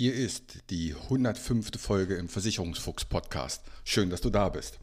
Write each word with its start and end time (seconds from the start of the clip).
Hier 0.00 0.14
ist 0.14 0.70
die 0.70 0.94
105. 0.94 1.78
Folge 1.78 2.14
im 2.14 2.30
Versicherungsfuchs 2.30 3.04
Podcast. 3.04 3.62
Schön, 3.84 4.08
dass 4.08 4.22
du 4.22 4.30
da 4.30 4.48
bist. 4.48 4.78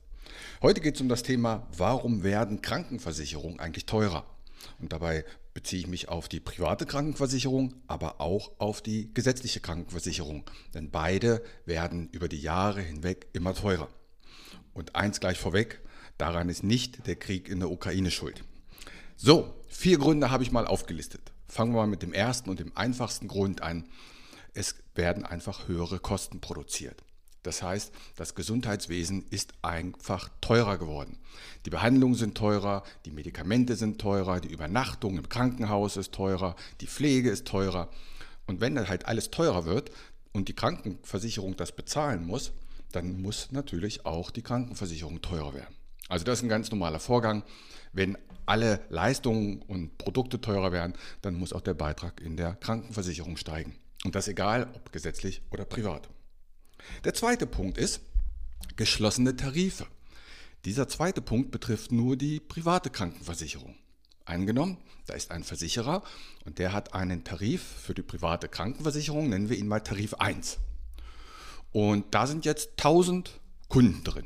Heute 0.61 0.79
geht 0.79 0.93
es 0.93 1.01
um 1.01 1.09
das 1.09 1.23
Thema, 1.23 1.65
warum 1.75 2.21
werden 2.21 2.61
Krankenversicherungen 2.61 3.59
eigentlich 3.59 3.87
teurer? 3.87 4.27
Und 4.77 4.93
dabei 4.93 5.25
beziehe 5.55 5.81
ich 5.81 5.87
mich 5.87 6.07
auf 6.07 6.29
die 6.29 6.39
private 6.39 6.85
Krankenversicherung, 6.85 7.73
aber 7.87 8.21
auch 8.21 8.51
auf 8.59 8.83
die 8.83 9.11
gesetzliche 9.11 9.59
Krankenversicherung. 9.59 10.43
Denn 10.75 10.91
beide 10.91 11.41
werden 11.65 12.09
über 12.11 12.27
die 12.27 12.39
Jahre 12.39 12.81
hinweg 12.81 13.25
immer 13.33 13.55
teurer. 13.55 13.89
Und 14.75 14.95
eins 14.95 15.19
gleich 15.19 15.39
vorweg, 15.39 15.81
daran 16.19 16.47
ist 16.47 16.61
nicht 16.61 17.07
der 17.07 17.15
Krieg 17.15 17.49
in 17.49 17.59
der 17.59 17.71
Ukraine 17.71 18.11
schuld. 18.11 18.43
So, 19.15 19.51
vier 19.67 19.97
Gründe 19.97 20.29
habe 20.29 20.43
ich 20.43 20.51
mal 20.51 20.67
aufgelistet. 20.67 21.31
Fangen 21.47 21.71
wir 21.73 21.77
mal 21.77 21.87
mit 21.87 22.03
dem 22.03 22.13
ersten 22.13 22.51
und 22.51 22.59
dem 22.59 22.77
einfachsten 22.77 23.27
Grund 23.27 23.63
an 23.63 23.89
es 24.57 24.75
werden 24.95 25.23
einfach 25.23 25.67
höhere 25.67 25.99
Kosten 25.99 26.41
produziert. 26.41 27.03
Das 27.43 27.61
heißt, 27.61 27.93
das 28.15 28.33
Gesundheitswesen 28.33 29.23
ist 29.29 29.53
einfach 29.61 30.29
teurer 30.41 30.79
geworden. 30.79 31.19
Die 31.65 31.69
Behandlungen 31.69 32.15
sind 32.15 32.35
teurer, 32.35 32.83
die 33.05 33.11
Medikamente 33.11 33.75
sind 33.75 34.01
teurer, 34.01 34.41
die 34.41 34.51
Übernachtung 34.51 35.17
im 35.17 35.29
Krankenhaus 35.29 35.95
ist 35.95 36.11
teurer, 36.11 36.55
die 36.81 36.87
Pflege 36.87 37.29
ist 37.29 37.47
teurer. 37.47 37.89
Und 38.47 38.59
wenn 38.59 38.73
dann 38.73 38.89
halt 38.89 39.05
alles 39.05 39.29
teurer 39.29 39.65
wird 39.65 39.91
und 40.33 40.47
die 40.47 40.55
Krankenversicherung 40.55 41.55
das 41.55 41.71
bezahlen 41.71 42.25
muss, 42.25 42.51
dann 42.91 43.21
muss 43.21 43.51
natürlich 43.51 44.07
auch 44.07 44.31
die 44.31 44.41
Krankenversicherung 44.41 45.21
teurer 45.21 45.53
werden. 45.53 45.75
Also 46.09 46.25
das 46.25 46.39
ist 46.39 46.43
ein 46.43 46.49
ganz 46.49 46.71
normaler 46.71 46.99
Vorgang. 46.99 47.43
Wenn 47.93 48.17
alle 48.47 48.81
Leistungen 48.89 49.61
und 49.61 49.97
Produkte 49.99 50.41
teurer 50.41 50.71
werden, 50.71 50.93
dann 51.21 51.35
muss 51.35 51.53
auch 51.53 51.61
der 51.61 51.75
Beitrag 51.75 52.21
in 52.21 52.37
der 52.37 52.55
Krankenversicherung 52.55 53.37
steigen. 53.37 53.75
Und 54.03 54.15
das 54.15 54.27
egal, 54.27 54.69
ob 54.73 54.91
gesetzlich 54.91 55.41
oder 55.51 55.65
privat. 55.65 56.09
Der 57.03 57.13
zweite 57.13 57.47
Punkt 57.47 57.77
ist 57.77 58.01
geschlossene 58.75 59.35
Tarife. 59.35 59.87
Dieser 60.65 60.87
zweite 60.87 61.21
Punkt 61.21 61.51
betrifft 61.51 61.91
nur 61.91 62.15
die 62.15 62.39
private 62.39 62.89
Krankenversicherung. 62.89 63.75
Eingenommen, 64.25 64.77
da 65.05 65.13
ist 65.13 65.31
ein 65.31 65.43
Versicherer 65.43 66.03
und 66.45 66.59
der 66.59 66.73
hat 66.73 66.93
einen 66.93 67.23
Tarif 67.23 67.61
für 67.61 67.93
die 67.93 68.01
private 68.01 68.49
Krankenversicherung, 68.49 69.29
nennen 69.29 69.49
wir 69.49 69.57
ihn 69.57 69.67
mal 69.67 69.79
Tarif 69.79 70.15
1. 70.15 70.57
Und 71.71 72.13
da 72.13 72.27
sind 72.27 72.45
jetzt 72.45 72.71
1000 72.77 73.39
Kunden 73.69 74.03
drin. 74.03 74.25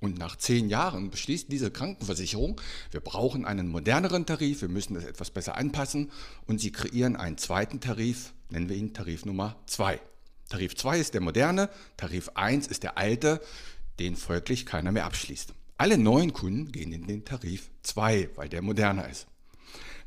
Und 0.00 0.18
nach 0.18 0.36
zehn 0.36 0.68
Jahren 0.68 1.10
beschließt 1.10 1.50
diese 1.50 1.70
Krankenversicherung, 1.70 2.60
wir 2.90 3.00
brauchen 3.00 3.44
einen 3.44 3.68
moderneren 3.68 4.26
Tarif, 4.26 4.60
wir 4.60 4.68
müssen 4.68 4.94
das 4.94 5.04
etwas 5.04 5.30
besser 5.30 5.56
anpassen 5.56 6.12
und 6.46 6.60
sie 6.60 6.72
kreieren 6.72 7.16
einen 7.16 7.38
zweiten 7.38 7.80
Tarif, 7.80 8.34
nennen 8.50 8.68
wir 8.68 8.76
ihn 8.76 8.94
Tarif 8.94 9.24
Nummer 9.24 9.56
2. 9.66 10.00
Tarif 10.48 10.76
2 10.76 10.98
ist 10.98 11.14
der 11.14 11.20
moderne, 11.20 11.70
Tarif 11.96 12.30
1 12.34 12.66
ist 12.66 12.82
der 12.82 12.98
alte, 12.98 13.40
den 13.98 14.16
folglich 14.16 14.66
keiner 14.66 14.92
mehr 14.92 15.06
abschließt. 15.06 15.54
Alle 15.76 15.98
neuen 15.98 16.32
Kunden 16.32 16.70
gehen 16.70 16.92
in 16.92 17.06
den 17.06 17.24
Tarif 17.24 17.70
2, 17.82 18.30
weil 18.36 18.48
der 18.48 18.62
moderner 18.62 19.08
ist. 19.08 19.26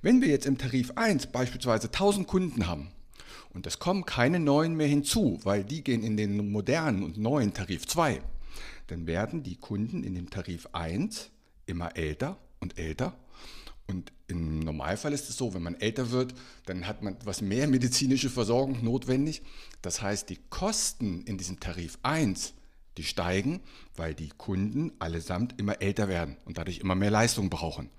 Wenn 0.01 0.22
wir 0.22 0.29
jetzt 0.29 0.45
im 0.45 0.57
Tarif 0.57 0.91
1 0.95 1.28
beispielsweise 1.28 1.88
1000 1.88 2.28
Kunden 2.28 2.67
haben 2.67 2.91
und 3.53 3.66
es 3.67 3.79
kommen 3.79 4.06
keine 4.06 4.40
neuen 4.40 4.75
mehr 4.75 4.88
hinzu, 4.88 5.40
weil 5.44 5.63
die 5.63 5.84
gehen 5.84 6.03
in 6.03 6.16
den 6.16 6.51
modernen 6.51 7.03
und 7.03 7.17
neuen 7.17 7.53
Tarif 7.53 7.88
2, 7.88 8.22
dann 8.88 9.07
werden 9.07 9.44
die 9.44 9.56
Kunden 9.56 10.03
in 10.03 10.16
dem 10.16 10.29
Tarif 10.29 10.69
1 10.72 11.29
immer 11.66 11.97
älter 11.97 12.38
und 12.59 12.78
älter. 12.78 13.17
Und 13.87 14.11
im 14.27 14.59
Normalfall 14.59 15.13
ist 15.13 15.29
es 15.29 15.37
so, 15.37 15.53
wenn 15.53 15.63
man 15.63 15.75
älter 15.75 16.11
wird, 16.11 16.33
dann 16.65 16.87
hat 16.87 17.01
man 17.01 17.15
etwas 17.15 17.41
mehr 17.41 17.67
medizinische 17.67 18.29
Versorgung 18.29 18.83
notwendig. 18.83 19.41
Das 19.81 20.01
heißt, 20.01 20.29
die 20.29 20.39
Kosten 20.49 21.21
in 21.23 21.37
diesem 21.37 21.61
Tarif 21.61 21.97
1, 22.03 22.53
die 22.97 23.03
steigen, 23.03 23.61
weil 23.95 24.13
die 24.13 24.29
Kunden 24.29 24.91
allesamt 24.99 25.57
immer 25.59 25.81
älter 25.81 26.09
werden 26.09 26.35
und 26.45 26.57
dadurch 26.57 26.79
immer 26.79 26.95
mehr 26.95 27.11
Leistung 27.11 27.49
brauchen. 27.49 27.89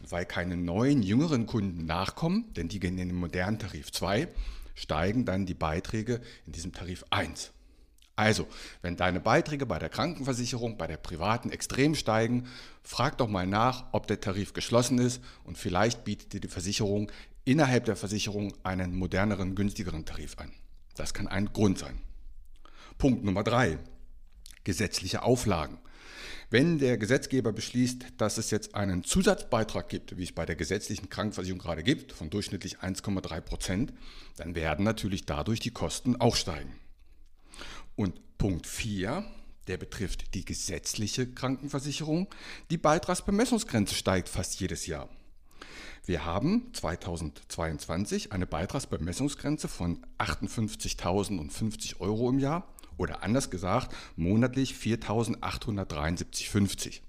Und 0.00 0.12
weil 0.12 0.26
keine 0.26 0.56
neuen, 0.56 1.02
jüngeren 1.02 1.46
Kunden 1.46 1.86
nachkommen, 1.86 2.52
denn 2.54 2.68
die 2.68 2.78
gehen 2.78 2.98
in 2.98 3.08
den 3.08 3.16
modernen 3.16 3.58
Tarif 3.58 3.90
2, 3.90 4.28
steigen 4.74 5.24
dann 5.24 5.46
die 5.46 5.54
Beiträge 5.54 6.20
in 6.46 6.52
diesem 6.52 6.72
Tarif 6.72 7.04
1. 7.10 7.52
Also, 8.14 8.46
wenn 8.82 8.96
deine 8.96 9.20
Beiträge 9.20 9.64
bei 9.64 9.78
der 9.78 9.88
Krankenversicherung, 9.88 10.76
bei 10.76 10.86
der 10.86 10.98
privaten 10.98 11.50
extrem 11.50 11.94
steigen, 11.94 12.46
frag 12.82 13.16
doch 13.18 13.28
mal 13.28 13.46
nach, 13.46 13.86
ob 13.92 14.06
der 14.06 14.20
Tarif 14.20 14.52
geschlossen 14.52 14.98
ist 14.98 15.22
und 15.44 15.56
vielleicht 15.56 16.04
bietet 16.04 16.32
dir 16.34 16.40
die 16.40 16.48
Versicherung 16.48 17.10
innerhalb 17.44 17.86
der 17.86 17.96
Versicherung 17.96 18.54
einen 18.64 18.94
moderneren, 18.94 19.54
günstigeren 19.54 20.04
Tarif 20.04 20.38
an. 20.38 20.52
Das 20.94 21.14
kann 21.14 21.26
ein 21.26 21.52
Grund 21.52 21.78
sein. 21.78 22.00
Punkt 22.98 23.24
Nummer 23.24 23.44
drei: 23.44 23.78
Gesetzliche 24.64 25.22
Auflagen. 25.22 25.78
Wenn 26.50 26.78
der 26.78 26.98
Gesetzgeber 26.98 27.50
beschließt, 27.50 28.04
dass 28.18 28.36
es 28.36 28.50
jetzt 28.50 28.74
einen 28.74 29.04
Zusatzbeitrag 29.04 29.88
gibt, 29.88 30.18
wie 30.18 30.24
es 30.24 30.32
bei 30.32 30.44
der 30.44 30.54
gesetzlichen 30.54 31.08
Krankenversicherung 31.08 31.58
gerade 31.58 31.82
gibt, 31.82 32.12
von 32.12 32.28
durchschnittlich 32.28 32.80
1,3 32.80 33.40
Prozent, 33.40 33.94
dann 34.36 34.54
werden 34.54 34.84
natürlich 34.84 35.24
dadurch 35.24 35.60
die 35.60 35.70
Kosten 35.70 36.20
auch 36.20 36.36
steigen. 36.36 36.81
Und 37.96 38.38
Punkt 38.38 38.66
4, 38.66 39.24
der 39.68 39.76
betrifft 39.76 40.34
die 40.34 40.44
gesetzliche 40.44 41.26
Krankenversicherung. 41.26 42.28
Die 42.70 42.78
Beitragsbemessungsgrenze 42.78 43.94
steigt 43.94 44.28
fast 44.28 44.58
jedes 44.60 44.86
Jahr. 44.86 45.08
Wir 46.04 46.24
haben 46.24 46.70
2022 46.72 48.32
eine 48.32 48.48
Beitragsbemessungsgrenze 48.48 49.68
von 49.68 50.04
58.050 50.18 52.00
Euro 52.00 52.28
im 52.28 52.40
Jahr 52.40 52.66
oder 52.96 53.22
anders 53.22 53.50
gesagt 53.50 53.94
monatlich 54.16 54.74
4.873,50. 54.74 57.02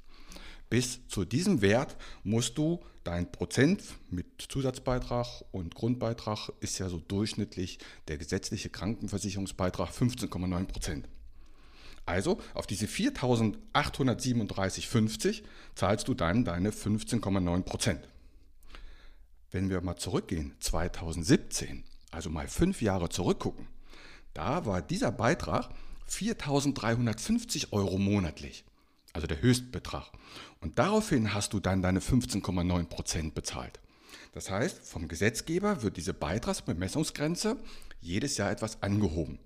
Bis 0.74 1.06
zu 1.08 1.24
diesem 1.24 1.62
Wert 1.62 1.96
musst 2.24 2.58
du 2.58 2.80
dein 3.04 3.32
Prozent 3.32 3.84
mit 4.10 4.26
Zusatzbeitrag 4.50 5.28
und 5.52 5.76
Grundbeitrag 5.76 6.50
ist 6.62 6.80
ja 6.80 6.90
so 6.90 6.98
durchschnittlich 6.98 7.78
der 8.08 8.18
gesetzliche 8.18 8.72
Krankenversicherungsbeitrag 8.72 9.92
15,9 9.92 10.66
Prozent. 10.66 11.08
Also 12.08 12.40
auf 12.56 12.66
diese 12.66 12.88
4.837,50 12.88 15.44
zahlst 15.76 16.08
du 16.08 16.16
dann 16.16 16.44
deine 16.44 16.72
15,9 16.72 17.62
Prozent. 17.62 18.08
Wenn 19.52 19.70
wir 19.70 19.80
mal 19.82 19.98
zurückgehen, 19.98 20.56
2017, 20.60 21.84
also 22.10 22.32
mal 22.32 22.48
fünf 22.48 22.82
Jahre 22.82 23.10
zurückgucken, 23.10 23.68
da 24.34 24.66
war 24.66 24.82
dieser 24.82 25.12
Beitrag 25.12 25.70
4.350 26.10 27.74
Euro 27.74 28.00
monatlich 28.00 28.66
also 29.14 29.28
der 29.28 29.42
Höchstbetrag. 29.42 30.12
Und 30.60 30.80
daraufhin 30.80 31.34
hast 31.34 31.54
du 31.54 31.60
dann 31.60 31.82
deine 31.82 32.00
15,9 32.00 32.86
Prozent 32.86 33.36
bezahlt. 33.36 33.80
Das 34.34 34.50
heißt, 34.50 34.80
vom 34.88 35.08
Gesetzgeber 35.08 35.84
wird 35.84 35.98
diese 35.98 36.14
Beitragsbemessungsgrenze 36.14 37.58
jedes 38.02 38.38
Jahr 38.38 38.52
etwas 38.52 38.82
angehoben. 38.82 39.40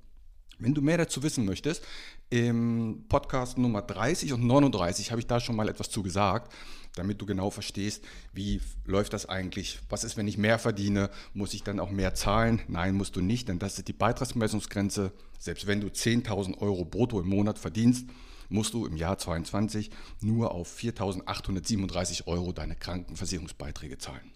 Wenn 0.59 0.73
du 0.73 0.81
mehr 0.81 0.97
dazu 0.97 1.21
wissen 1.21 1.45
möchtest, 1.45 1.83
im 2.29 3.05
Podcast 3.09 3.59
Nummer 3.59 3.83
30 3.83 4.33
und 4.33 4.47
39 4.47 5.11
habe 5.11 5.21
ich 5.21 5.27
da 5.27 5.39
schon 5.39 5.55
mal 5.55 5.69
etwas 5.69 5.91
zu 5.91 6.01
gesagt, 6.01 6.51
damit 6.95 7.21
du 7.21 7.27
genau 7.27 7.51
verstehst, 7.51 8.03
wie 8.33 8.59
läuft 8.85 9.13
das 9.13 9.27
eigentlich, 9.27 9.79
was 9.89 10.03
ist, 10.03 10.17
wenn 10.17 10.27
ich 10.27 10.39
mehr 10.39 10.57
verdiene, 10.57 11.11
muss 11.33 11.53
ich 11.53 11.63
dann 11.63 11.79
auch 11.79 11.91
mehr 11.91 12.15
zahlen? 12.15 12.61
Nein, 12.67 12.95
musst 12.95 13.15
du 13.15 13.21
nicht, 13.21 13.49
denn 13.49 13.59
das 13.59 13.77
ist 13.77 13.87
die 13.87 13.93
Beitragsbemessungsgrenze. 13.93 15.11
Selbst 15.37 15.67
wenn 15.67 15.81
du 15.81 15.87
10.000 15.87 16.57
Euro 16.57 16.85
brutto 16.85 17.19
im 17.19 17.27
Monat 17.27 17.59
verdienst, 17.59 18.07
musst 18.49 18.73
du 18.73 18.85
im 18.85 18.95
Jahr 18.97 19.17
22 19.17 19.89
nur 20.21 20.51
auf 20.51 20.77
4.837 20.77 22.27
Euro 22.27 22.51
deine 22.51 22.75
Krankenversicherungsbeiträge 22.75 23.97
zahlen. 23.97 24.31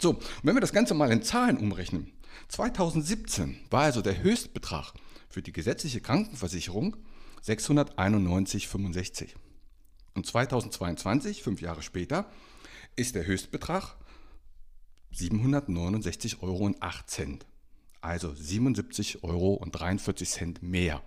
So, 0.00 0.10
und 0.10 0.22
wenn 0.42 0.54
wir 0.54 0.60
das 0.60 0.72
Ganze 0.72 0.94
mal 0.94 1.10
in 1.10 1.22
Zahlen 1.22 1.56
umrechnen, 1.56 2.12
2017 2.48 3.60
war 3.70 3.82
also 3.82 4.02
der 4.02 4.22
Höchstbetrag 4.22 4.92
für 5.28 5.42
die 5.42 5.52
gesetzliche 5.52 6.00
Krankenversicherung 6.00 6.96
691,65. 7.44 9.28
Und 10.14 10.26
2022, 10.26 11.42
fünf 11.42 11.60
Jahre 11.60 11.82
später, 11.82 12.30
ist 12.96 13.14
der 13.14 13.26
Höchstbetrag 13.26 13.96
769,08 15.14 16.42
Euro. 16.42 16.70
Also 18.06 18.28
77,43 18.28 19.24
Euro 19.24 19.60
mehr. 20.60 21.02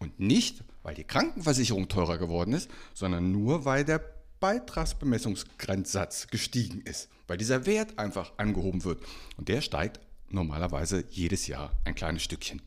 Und 0.00 0.18
nicht, 0.18 0.64
weil 0.82 0.96
die 0.96 1.04
Krankenversicherung 1.04 1.86
teurer 1.86 2.18
geworden 2.18 2.52
ist, 2.52 2.68
sondern 2.94 3.30
nur, 3.30 3.64
weil 3.64 3.84
der 3.84 4.04
Beitragsbemessungsgrenzsatz 4.40 6.26
gestiegen 6.26 6.80
ist, 6.80 7.08
weil 7.28 7.36
dieser 7.36 7.64
Wert 7.64 7.96
einfach 8.00 8.32
angehoben 8.38 8.82
wird. 8.82 9.00
Und 9.36 9.48
der 9.48 9.60
steigt 9.60 10.00
normalerweise 10.30 11.04
jedes 11.10 11.46
Jahr 11.46 11.70
ein 11.84 11.94
kleines 11.94 12.24
Stückchen. 12.24 12.60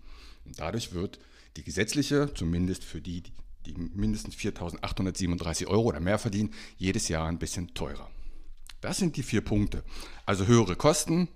Und 0.45 0.57
dadurch 0.57 0.94
wird 0.94 1.19
die 1.57 1.63
gesetzliche, 1.63 2.33
zumindest 2.33 2.86
für 2.86 3.01
die, 3.01 3.24
die 3.66 3.74
mindestens 3.74 4.36
4.837 4.36 5.68
Euro 5.68 5.83
oder 5.83 6.00
mehr 6.00 6.18
verdienen, 6.18 6.54
jedes 6.78 7.10
Jahr 7.10 7.28
ein 7.28 7.39
bisschen 7.39 7.74
teurer. 7.74 8.10
Das 8.80 9.00
sind 9.00 9.18
die 9.18 9.24
vier 9.24 9.42
Punkte. 9.42 9.83
Also 10.25 10.48
höhere 10.48 10.78
Kosten, 10.78 11.28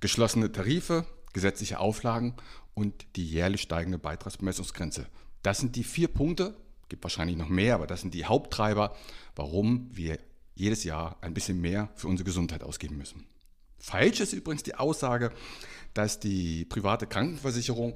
geschlossene 0.00 0.52
Tarife, 0.52 1.06
gesetzliche 1.32 1.78
Auflagen 1.80 2.34
und 2.74 3.06
die 3.16 3.26
jährlich 3.26 3.62
steigende 3.62 3.98
Beitragsbemessungsgrenze. 3.98 5.06
Das 5.42 5.58
sind 5.58 5.76
die 5.76 5.84
vier 5.84 6.08
Punkte, 6.08 6.56
gibt 6.88 7.02
wahrscheinlich 7.04 7.36
noch 7.36 7.48
mehr, 7.48 7.74
aber 7.74 7.86
das 7.86 8.00
sind 8.00 8.14
die 8.14 8.24
Haupttreiber, 8.24 8.94
warum 9.36 9.88
wir 9.92 10.18
jedes 10.54 10.84
Jahr 10.84 11.16
ein 11.20 11.34
bisschen 11.34 11.60
mehr 11.60 11.88
für 11.94 12.08
unsere 12.08 12.24
Gesundheit 12.24 12.62
ausgeben 12.62 12.96
müssen. 12.96 13.26
Falsch 13.78 14.20
ist 14.20 14.32
übrigens 14.32 14.64
die 14.64 14.74
Aussage, 14.74 15.32
dass 15.94 16.18
die 16.18 16.64
private 16.64 17.06
Krankenversicherung 17.06 17.94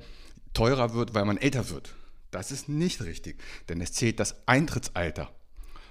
teurer 0.54 0.94
wird, 0.94 1.14
weil 1.14 1.24
man 1.24 1.38
älter 1.38 1.70
wird. 1.70 1.94
Das 2.30 2.52
ist 2.52 2.68
nicht 2.68 3.02
richtig, 3.02 3.42
denn 3.68 3.80
es 3.80 3.92
zählt 3.92 4.20
das 4.20 4.46
Eintrittsalter. 4.46 5.30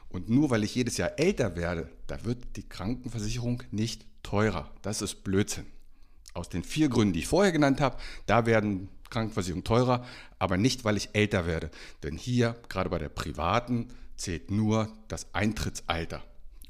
Und 0.09 0.29
nur 0.29 0.49
weil 0.49 0.63
ich 0.63 0.75
jedes 0.75 0.97
Jahr 0.97 1.17
älter 1.17 1.55
werde, 1.55 1.89
da 2.07 2.23
wird 2.25 2.57
die 2.57 2.67
Krankenversicherung 2.67 3.63
nicht 3.71 4.05
teurer. 4.23 4.71
Das 4.81 5.01
ist 5.01 5.23
Blödsinn. 5.23 5.67
Aus 6.33 6.50
den 6.50 6.63
vier 6.63 6.89
Gründen, 6.89 7.13
die 7.13 7.19
ich 7.19 7.28
vorher 7.28 7.51
genannt 7.51 7.81
habe, 7.81 7.98
da 8.25 8.45
werden 8.45 8.89
Krankenversicherungen 9.10 9.63
teurer, 9.63 10.06
aber 10.39 10.57
nicht, 10.57 10.86
weil 10.86 10.98
ich 10.98 11.10
älter 11.13 11.45
werde. 11.45 11.69
Denn 12.04 12.18
hier, 12.18 12.56
gerade 12.69 12.89
bei 12.89 13.00
der 13.00 13.10
privaten, 13.10 13.89
zählt 14.16 14.51
nur 14.51 14.89
das 15.07 15.33
Eintrittsalter 15.33 16.24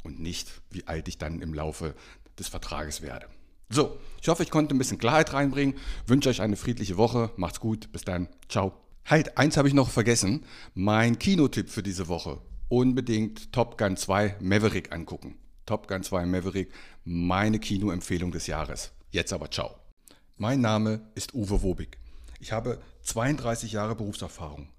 und 0.04 0.20
nicht, 0.20 0.50
wie 0.72 0.88
alt 0.88 1.08
ich 1.08 1.18
dann 1.18 1.42
im 1.42 1.54
Laufe 1.54 1.94
des 2.40 2.48
Vertrages 2.48 3.02
werde. 3.02 3.28
So, 3.70 3.98
ich 4.22 4.28
hoffe, 4.28 4.44
ich 4.44 4.50
konnte 4.50 4.76
ein 4.76 4.78
bisschen 4.78 4.98
Klarheit 4.98 5.32
reinbringen. 5.34 5.76
Wünsche 6.06 6.30
euch 6.30 6.42
eine 6.42 6.58
friedliche 6.58 6.98
Woche. 6.98 7.32
Macht's 7.38 7.62
gut. 7.62 7.92
Bis 7.94 8.04
dann. 8.04 8.28
Ciao. 8.50 8.74
Halt, 9.06 9.38
eins 9.38 9.56
habe 9.56 9.70
ich 9.70 9.74
noch 9.74 9.90
vergessen. 9.90 10.46
Mein 10.74 11.20
Kinotipp 11.20 11.70
für 11.70 11.82
diese 11.82 12.10
Woche. 12.10 12.42
Unbedingt 12.68 13.54
Top 13.54 13.78
Gun 13.78 13.96
2 13.96 14.38
Maverick 14.42 14.92
angucken. 14.92 15.38
Top 15.66 15.88
Gun 15.88 16.04
2 16.04 16.26
Maverick, 16.26 16.74
meine 17.06 17.60
Kinoempfehlung 17.60 18.32
des 18.32 18.48
Jahres. 18.48 18.92
Jetzt 19.14 19.34
aber 19.34 19.52
ciao. 19.52 19.76
Mein 20.38 20.62
Name 20.62 21.02
ist 21.16 21.34
Uwe 21.34 21.62
Wobig. 21.64 21.98
Ich 22.40 22.54
habe 22.54 22.82
32 23.04 23.74
Jahre 23.74 23.94
Berufserfahrung. 23.94 24.70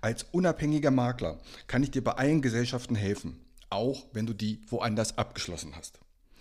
Als 0.00 0.24
unabhängiger 0.32 0.90
Makler 0.90 1.38
kann 1.66 1.82
ich 1.82 1.90
dir 1.90 2.02
bei 2.02 2.12
allen 2.12 2.40
Gesellschaften 2.40 2.94
helfen, 2.94 3.38
auch 3.68 4.06
wenn 4.14 4.24
du 4.24 4.32
die 4.32 4.62
woanders 4.68 5.18
abgeschlossen 5.18 5.76
hast. 5.76 6.00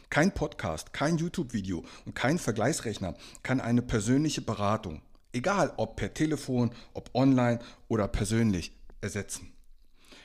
Kein 0.10 0.34
Podcast, 0.34 0.94
kein 0.94 1.18
YouTube-Video 1.18 1.84
und 2.06 2.16
kein 2.16 2.40
Vergleichsrechner 2.40 3.16
kann 3.44 3.60
eine 3.60 3.82
persönliche 3.82 4.42
Beratung, 4.42 5.02
egal 5.34 5.74
ob 5.76 5.98
per 5.98 6.14
Telefon, 6.14 6.72
ob 6.94 7.14
online 7.14 7.60
oder 7.90 8.08
persönlich, 8.08 8.72
ersetzen. 9.02 9.52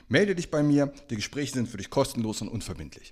Melde 0.07 0.33
dich 0.33 0.49
bei 0.49 0.63
mir, 0.63 0.93
die 1.09 1.17
Gespräche 1.17 1.55
sind 1.55 1.67
für 1.67 1.75
dich 1.75 1.89
kostenlos 1.89 2.41
und 2.41 2.47
unverbindlich. 2.47 3.11